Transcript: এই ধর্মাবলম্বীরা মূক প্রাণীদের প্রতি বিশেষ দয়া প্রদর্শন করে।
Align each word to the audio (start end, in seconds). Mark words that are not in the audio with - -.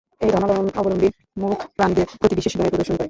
এই 0.21 0.29
ধর্মাবলম্বীরা 0.31 1.19
মূক 1.41 1.59
প্রাণীদের 1.75 2.07
প্রতি 2.19 2.35
বিশেষ 2.39 2.53
দয়া 2.57 2.71
প্রদর্শন 2.71 2.93
করে। 2.93 2.99